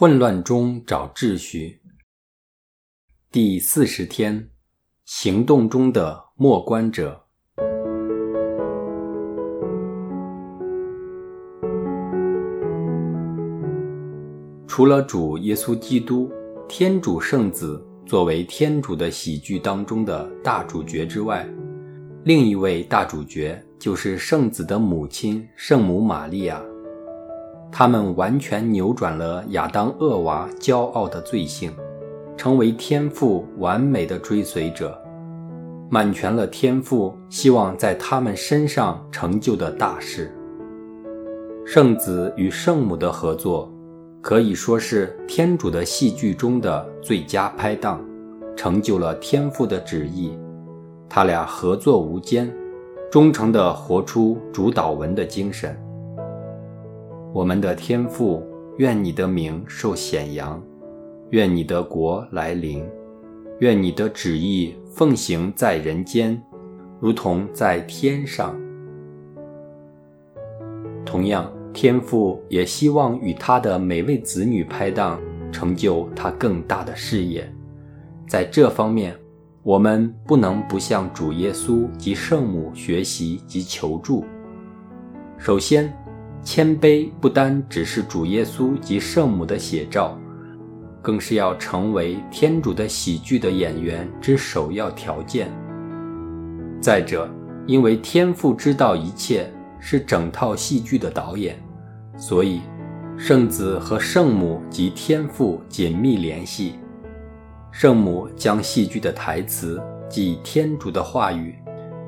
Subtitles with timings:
[0.00, 1.82] 混乱中找秩序。
[3.30, 4.48] 第四十天，
[5.04, 7.22] 行动中的默观者。
[14.66, 16.32] 除了主耶稣基督，
[16.66, 21.46] 天主圣子作为天主的喜剧当中的大主角之外，
[22.24, 26.69] 另一位大主角就是圣子的母亲圣母玛利亚。
[27.72, 31.72] 他们完全扭转了亚当恶娃骄傲的罪性，
[32.36, 35.00] 成为天父完美的追随者，
[35.88, 40.34] 满全了天父希望在他们身上成就的大事。
[41.64, 43.72] 圣子与圣母的合作，
[44.20, 48.04] 可以说是天主的戏剧中的最佳拍档，
[48.56, 50.36] 成就了天父的旨意。
[51.08, 52.52] 他俩合作无间，
[53.10, 55.76] 忠诚地活出主导文的精神。
[57.32, 58.42] 我们的天父，
[58.78, 60.60] 愿你的名受显扬，
[61.30, 62.84] 愿你的国来临，
[63.60, 66.42] 愿你的旨意奉行在人间，
[66.98, 68.60] 如同在天上。
[71.06, 75.20] 同样，天父也希望与他的每位子女拍档，
[75.52, 77.48] 成就他更大的事业。
[78.26, 79.14] 在这方面，
[79.62, 84.24] 我们不能不向主耶稣及圣母学习及求助。
[85.38, 85.92] 首先。
[86.42, 90.18] 谦卑不单只是主耶稣及圣母的写照，
[91.02, 95.50] 更是要成为天主的喜剧的演员之首要条件。
[96.80, 97.28] 再者，
[97.66, 101.62] 因为天父知道一切，是整套戏剧的导演，
[102.16, 102.62] 所以
[103.18, 106.76] 圣子和圣母及天父紧密联系。
[107.70, 111.54] 圣母将戏剧的台词即天主的话语，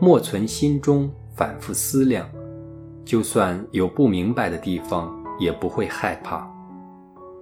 [0.01, 2.27] 默存心中，反复思量。
[3.05, 6.49] 就算有不明白的地方，也不会害怕。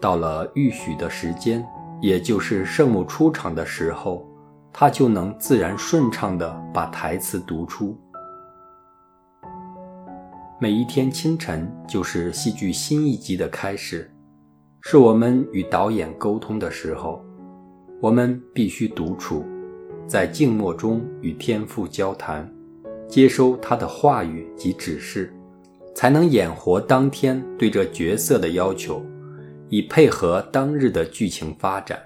[0.00, 1.64] 到了预许的时间，
[2.00, 4.26] 也就是圣母出场的时候，
[4.72, 7.98] 他就能自然顺畅地把台词读出。
[10.58, 14.10] 每一天清晨就是戏剧新一集的开始，
[14.80, 17.24] 是我们与导演沟通的时候。
[18.00, 19.44] 我们必须独处，
[20.06, 22.50] 在静默中与天父交谈，
[23.06, 25.34] 接收他的话语及指示。
[25.94, 29.04] 才能演活当天对这角色的要求，
[29.68, 31.98] 以配合当日的剧情发展。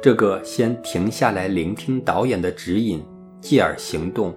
[0.00, 3.02] 这个先停下来聆听导演的指引，
[3.40, 4.32] 继而行动，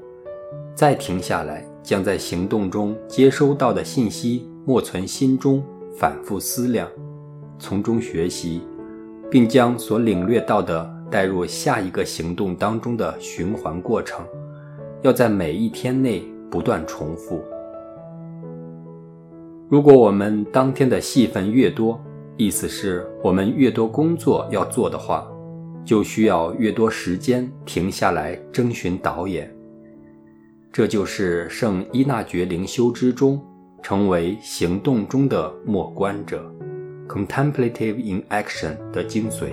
[0.74, 5.64] 再停下来将在行动中接收到的信息默存心中，
[5.96, 6.90] 反复思量，
[7.60, 8.62] 从中学习，
[9.30, 14.26] 并将所领略到的带入下一个行动当中的循环过程，
[15.04, 17.44] 要在每一天内不断重复。
[19.72, 21.98] 如果我们当天的戏份越多，
[22.36, 25.26] 意思是我们越多工作要做的话，
[25.86, 29.50] 就需要越多时间停下来征询导演。
[30.74, 33.42] 这就是圣伊纳爵灵修之中
[33.82, 36.54] 成为行动中的默观者
[37.08, 39.52] （contemplative in action） 的精髓。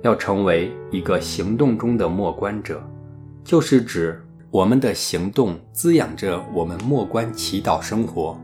[0.00, 2.82] 要成为一个行动中的默观者，
[3.44, 4.18] 就是指。
[4.50, 8.34] 我们的行动滋养着我们默观祈祷生活，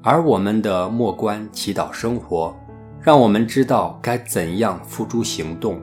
[0.00, 2.54] 而我们的默观祈祷生活，
[3.00, 5.82] 让我们知道该怎样付诸行动。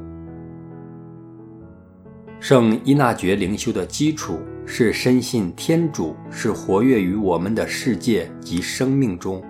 [2.39, 9.43] 圣伊纳爵灵修的基础是深信天主是活跃于我们的世界及生命中。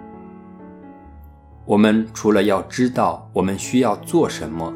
[1.64, 4.74] 我们除了要知道我们需要做什么，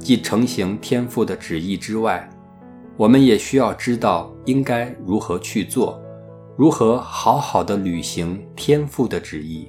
[0.00, 2.28] 即成行天父的旨意之外，
[2.96, 6.00] 我们也需要知道应该如何去做，
[6.56, 9.68] 如何好好的履行天父的旨意。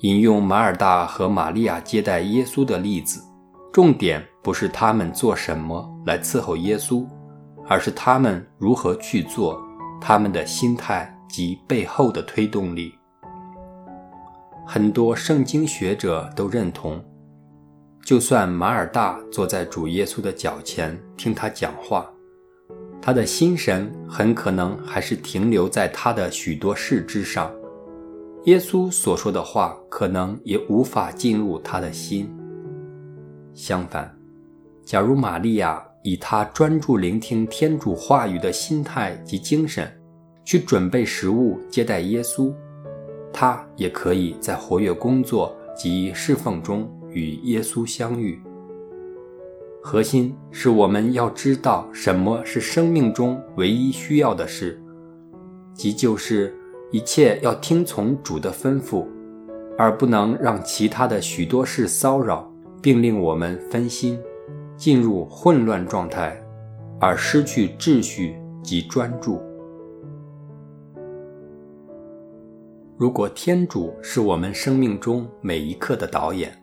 [0.00, 3.22] 引用马尔大和玛利亚接待耶稣的例子，
[3.72, 7.06] 重点不是他们做什么来伺候耶稣，
[7.68, 9.62] 而是他们如何去做，
[10.00, 12.92] 他们的心态及背后的推动力。
[14.66, 17.00] 很多圣经学者都认同。
[18.04, 22.10] 就算马尔大坐在主耶稣的脚前听他讲话，
[23.00, 27.50] 他的心神很可能还是停留在他的许多事之上，
[28.44, 32.28] 耶稣所说的话可能也无法进入他的心。
[33.54, 34.12] 相反，
[34.84, 39.88] 假如玛利亚以他专注聆听天主话语的心态及精神，
[40.44, 42.52] 去准备食物接待耶稣，
[43.32, 46.90] 他也可以在活跃工作及侍奉中。
[47.12, 48.40] 与耶稣相遇，
[49.82, 54.80] 核心是我们要知道什么是生命中唯一需要的事，
[55.74, 56.54] 即就是
[56.90, 59.06] 一切要听从主的吩咐，
[59.76, 62.50] 而不能让其他的许多事骚扰，
[62.80, 64.18] 并令我们分心，
[64.76, 66.40] 进入混乱状态，
[67.00, 69.40] 而失去秩序及专注。
[72.96, 76.56] 如果天主是我们生命中每一刻的导演，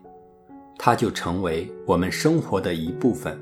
[0.82, 3.38] 他就成为我们生活的一部分。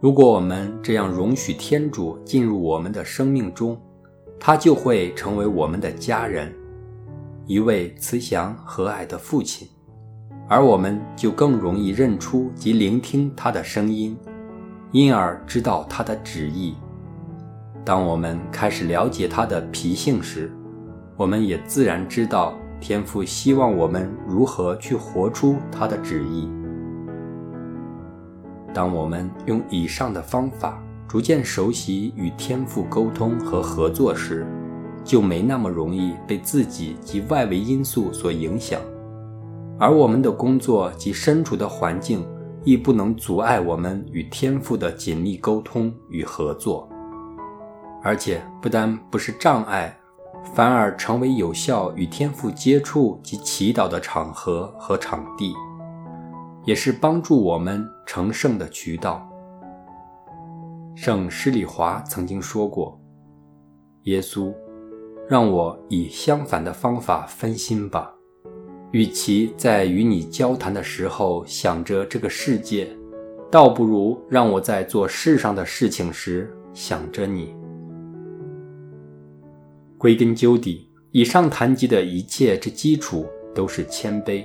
[0.00, 3.78] 如果我们这样容许天主进入我们的生命中，
[4.38, 6.50] 他就会成为我们的家人，
[7.44, 9.68] 一位慈祥和蔼的父亲，
[10.48, 14.16] 而我们就更容易认出及聆听他的声音，
[14.92, 16.74] 因而知道他的旨意。
[17.84, 20.50] 当我们开始了解他的脾性时，
[21.18, 26.48] 我们也自然知道天父希望我们如何去活出他的旨意。
[28.72, 34.46] 当我们用以上的方法，逐渐熟悉与天赋沟通和合作时，
[35.04, 38.80] 就没那么容易被自己及外围因素所影响，
[39.78, 42.24] 而我们的工作及身处的环境
[42.62, 46.88] 亦不能阻碍我们与天赋的紧密沟通与合作，
[48.04, 49.98] 而且不但不是障碍，
[50.42, 55.54] 反而成为有效与天赋接触及祈祷的场合和场地，
[56.64, 59.26] 也是帮助我们成圣的渠道。
[60.96, 63.00] 圣施礼华曾经说过
[64.04, 64.52] ：“耶稣，
[65.28, 68.12] 让我以相反的方法分心吧。
[68.90, 72.88] 与其在与你交谈的时候想着这个世界，
[73.50, 77.54] 倒不如让我在做世上的事情时想着你。”
[80.00, 84.42] 归根究底，以上谈及的一切之基础都是谦卑。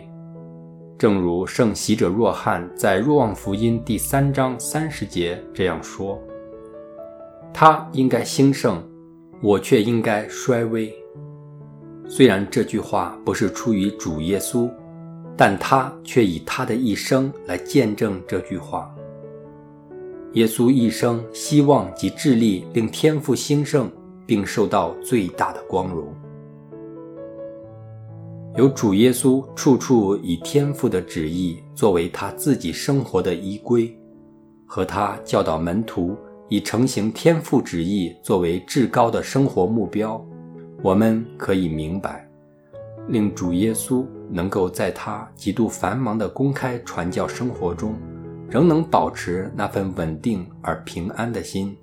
[0.98, 6.22] 正如圣喜者若翰在《若望福音》第三章三十节这样说。
[7.54, 8.84] 他应该兴盛，
[9.42, 10.94] 我却应该衰微。
[12.06, 14.70] 虽然这句话不是出于主耶稣，
[15.38, 18.94] 但他却以他的一生来见证这句话。
[20.34, 23.90] 耶稣一生希望及致力令天赋兴盛，
[24.26, 26.14] 并受到最大的光荣。
[28.56, 33.94] 由主耶稣处处以天赋的旨意作为他自己生活的依归，
[34.66, 36.16] 和他教导门徒。
[36.48, 40.24] 以成行天父旨意作为至高的生活目标，
[40.84, 42.30] 我们可以明白，
[43.08, 47.96] 令主耶稣能够在他极度繁忙的公开传教生活中，
[48.48, 51.76] 仍能保持那份稳定而平安的心，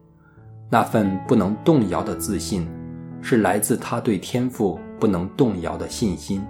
[0.72, 2.66] 那份不能动摇的自信，
[3.20, 6.42] 是来自他对天赋不能动摇的信心，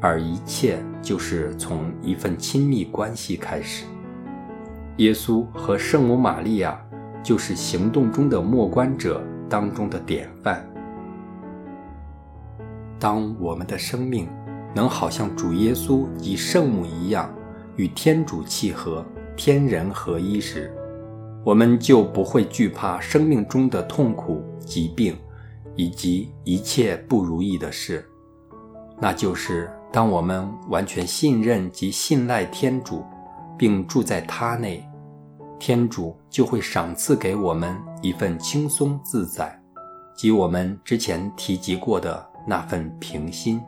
[0.00, 3.84] 而一切就是从一份亲密关系开始。
[4.98, 6.80] 耶稣和圣母玛利亚
[7.20, 10.64] 就是行动中的默观者当中的典范。
[12.96, 14.28] 当我们的生命
[14.72, 17.28] 能好像主耶稣及圣母一样
[17.74, 19.04] 与天主契合、
[19.36, 20.72] 天人合一时，
[21.42, 25.16] 我们就不会惧怕生命中的痛苦、疾病
[25.74, 28.04] 以及一切不如意的事。
[28.98, 33.02] 那就是当我们完全信任及信赖天主，
[33.58, 34.86] 并住在他内。
[35.58, 39.58] 天主就会赏赐给我们一份轻松自在，
[40.14, 43.60] 即我们之前提及过的那份平心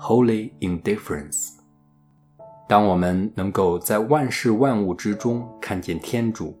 [0.00, 1.50] （Holy Indifference）。
[2.66, 6.58] 当我们能够在万事万物之中看见天主、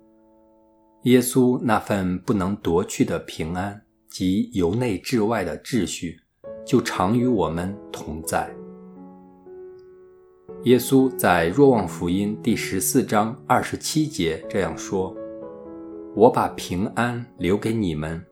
[1.04, 6.20] 耶稣那份不能夺去的平安及由内至外的秩序，
[6.64, 8.48] 就常与我们同在。
[10.62, 15.12] 耶稣在若望福音第十四章二十七节这样说
[16.14, 18.24] ：“我把平安留给你们，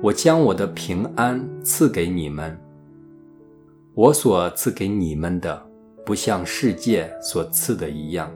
[0.00, 2.56] 我将我的平安赐给你们。
[3.94, 5.66] 我所赐给你们的，
[6.06, 8.32] 不像世界所赐的一样。”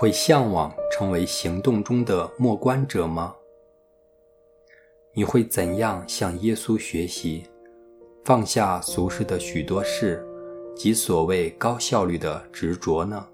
[0.00, 3.36] 会向往成为行动中的默观者吗？
[5.12, 7.44] 你会怎样向耶稣学习，
[8.24, 10.26] 放下俗世的许多事
[10.74, 13.28] 及所谓高效率的执着呢？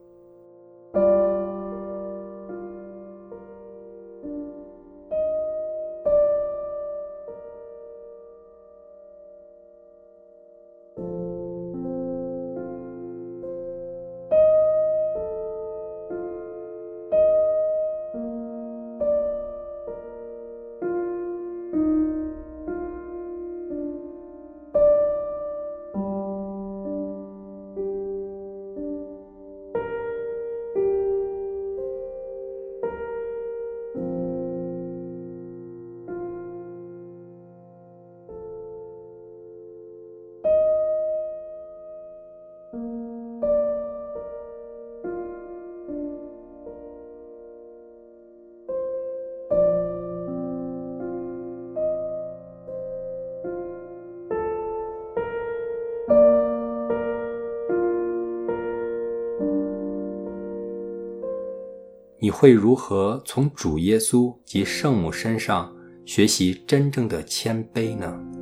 [62.18, 68.35] 你会如何从主耶稣及圣母身上学习真正的谦卑呢？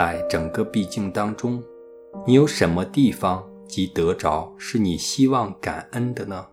[0.00, 1.62] 在整个毕竟当中，
[2.26, 6.46] 你有什么地方及得着是你希望感恩的呢？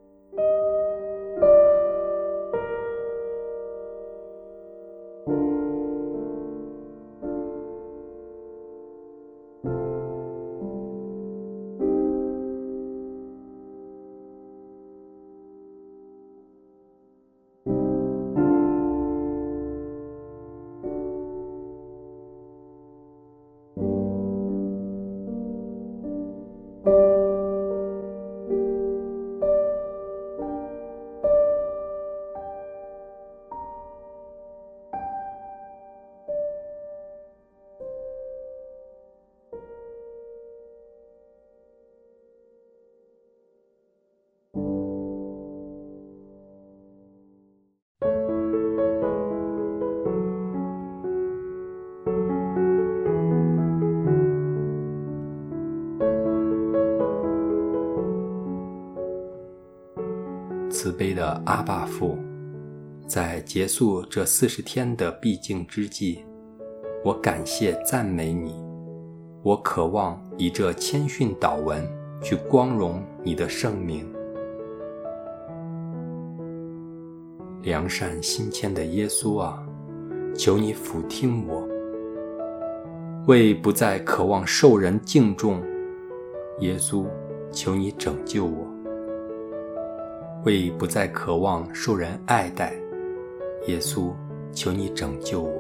[60.97, 62.17] 悲的阿爸父，
[63.05, 66.25] 在结束这四十天的必经之际，
[67.05, 68.55] 我感谢赞美你。
[69.43, 71.87] 我渴望以这谦逊祷文
[72.21, 74.11] 去光荣你的圣名。
[77.61, 79.63] 良善心谦的耶稣啊，
[80.35, 81.67] 求你俯听我。
[83.27, 85.61] 为不再渴望受人敬重，
[86.59, 87.05] 耶稣，
[87.51, 88.76] 求你拯救我。
[90.47, 92.73] 为不再渴望受人爱戴，
[93.67, 94.13] 耶稣，
[94.53, 95.51] 求你拯救我；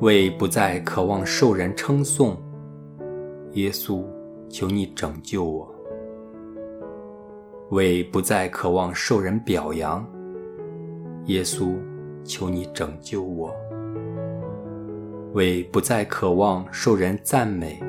[0.00, 2.36] 为不再渴望受人称颂，
[3.52, 4.02] 耶稣，
[4.48, 5.64] 求你拯救我；
[7.70, 10.04] 为不再渴望受人表扬，
[11.26, 11.76] 耶稣，
[12.24, 13.48] 求你拯救我；
[15.34, 17.80] 为不再渴望受人赞美，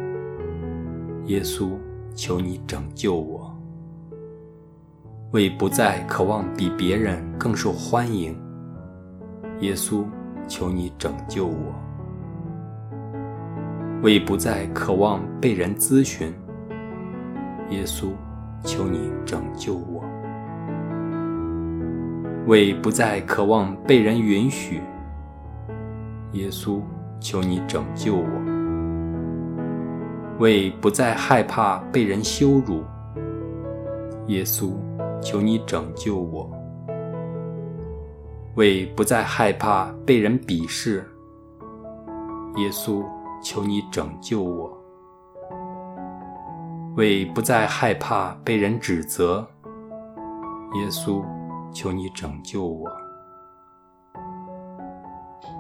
[1.26, 1.72] 耶稣，
[2.14, 3.45] 求你拯救我。
[5.36, 8.34] 为不再渴望比别人更受欢迎，
[9.60, 10.06] 耶稣，
[10.48, 11.74] 求你拯救我；
[14.02, 16.34] 为不再渴望被人咨询，
[17.70, 18.12] 耶稣，
[18.64, 20.02] 求你拯救我；
[22.48, 24.80] 为不再渴望被人允许，
[26.32, 26.80] 耶稣，
[27.20, 28.26] 求你拯救我；
[30.40, 32.86] 为不再害怕被人羞辱，
[34.28, 34.72] 耶稣。
[35.26, 36.48] 求你拯救我，
[38.54, 41.04] 为不再害怕被人鄙视。
[42.58, 43.04] 耶稣，
[43.44, 44.72] 求你拯救我，
[46.96, 49.48] 为不再害怕被人指责。
[50.76, 51.26] 耶稣，
[51.74, 52.88] 求你拯救我，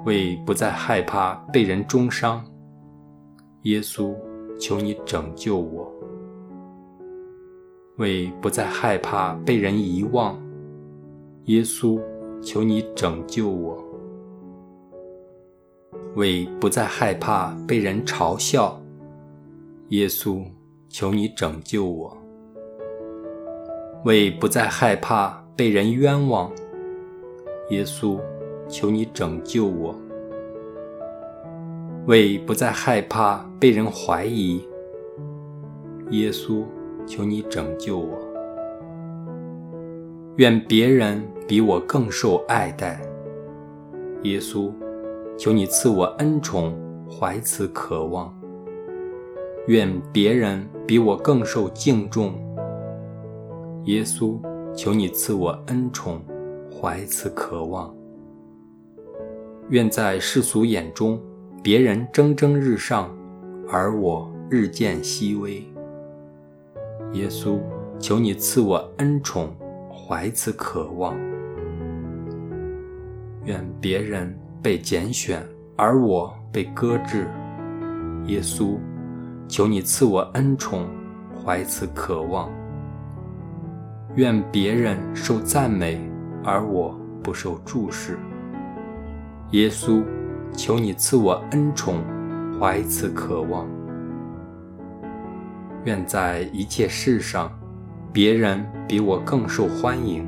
[0.06, 2.46] 为不再害怕被人中伤。
[3.64, 4.16] 耶稣，
[4.60, 5.92] 求你拯救我。
[7.98, 10.38] 为不再害怕被人遗忘，
[11.46, 11.98] 耶稣，
[12.42, 13.78] 求你拯救我；
[16.16, 18.82] 为不再害怕被人嘲笑，
[19.90, 20.44] 耶稣，
[20.90, 22.18] 求你拯救我；
[24.04, 26.52] 为不再害怕被人冤枉，
[27.70, 28.20] 耶稣，
[28.68, 29.96] 求你拯救我；
[32.08, 34.62] 为不再害怕被人怀疑，
[36.10, 36.66] 耶稣。
[37.06, 38.18] 求你拯救我，
[40.38, 43.02] 愿别人比我更受爱戴。
[44.24, 44.72] 耶稣，
[45.38, 46.76] 求你赐我恩宠，
[47.10, 48.34] 怀此渴望。
[49.68, 52.34] 愿别人比我更受敬重。
[53.86, 54.40] 耶稣，
[54.76, 56.22] 求你赐我恩宠，
[56.72, 57.96] 怀此渴望。
[59.70, 61.20] 愿在世俗眼中，
[61.64, 63.16] 别人蒸蒸日上，
[63.68, 65.64] 而我日渐稀微。
[67.16, 67.62] 耶稣，
[67.98, 69.56] 求你赐我恩宠，
[69.90, 71.16] 怀此渴望。
[73.46, 75.42] 愿别人被拣选，
[75.78, 77.26] 而我被搁置。
[78.26, 78.78] 耶稣，
[79.48, 80.90] 求你赐我恩宠，
[81.34, 82.52] 怀此渴望。
[84.16, 85.98] 愿别人受赞美，
[86.44, 88.20] 而我不受注视。
[89.52, 90.04] 耶稣，
[90.52, 92.04] 求你赐我恩宠，
[92.60, 93.66] 怀此渴望。
[95.86, 97.52] 愿在一切事上，
[98.12, 100.28] 别人比我更受欢迎。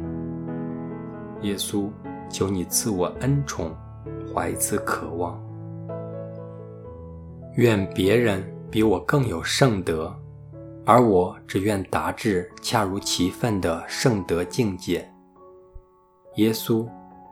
[1.42, 1.90] 耶稣，
[2.30, 3.76] 求你赐我恩宠，
[4.32, 5.44] 怀此渴望。
[7.56, 10.16] 愿别人比我更有圣德，
[10.86, 15.12] 而我只愿达至恰如其分的圣德境界。
[16.36, 16.88] 耶稣，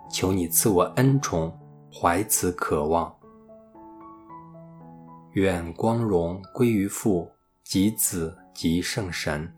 [0.10, 1.55] 求你赐我恩宠，
[1.94, 3.13] 怀此渴望。
[5.34, 7.29] 愿光荣归于父。
[7.67, 9.51] 及子及圣神，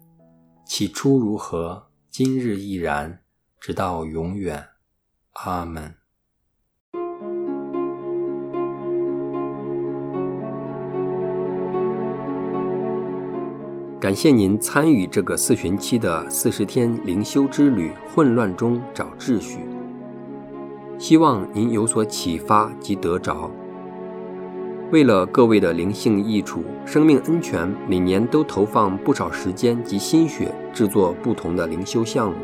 [0.65, 3.19] 起初如何，今日亦然，
[3.59, 4.65] 直到永远。
[5.33, 5.93] 阿门。
[13.99, 19.59] 感谢您参与这个四旬期的四十天灵修之旅，混乱中找秩序。
[20.97, 23.51] 希望您有所启发及得着。
[24.89, 32.37] 为了各位的灵性益处、生命安全，每年都投放不少时间及心血制作不同的灵修项目。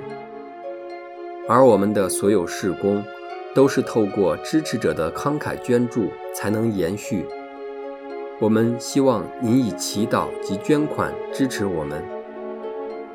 [1.48, 3.02] 而我们的所有事工，
[3.56, 7.26] 都是透过支持者的慷慨捐助才能延续。
[8.42, 12.04] 我们希望您以祈祷及捐款支持我们，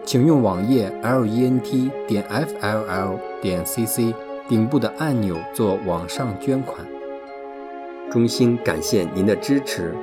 [0.07, 4.15] 请用网页 lent 点 fll 点 cc
[4.49, 6.87] 顶部的按钮做网上捐款。
[8.11, 9.95] 衷心感谢您的支持，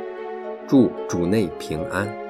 [0.68, 2.25] 祝主内平安。